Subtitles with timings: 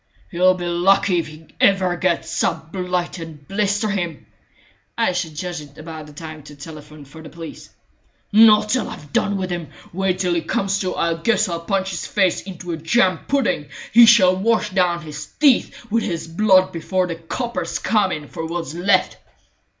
[0.31, 4.25] "He'll be lucky if he ever gets up, blight and blister him!"
[4.97, 7.69] "I should judge it about time to telephone for the police."
[8.31, 9.67] "Not till I've done with him.
[9.93, 10.95] Wait till he comes to!
[10.95, 13.69] I guess I'll punch his face into a jam pudding!
[13.91, 18.43] He shall wash down his teeth with his blood before the coppers come in for
[18.47, 19.17] what's left!"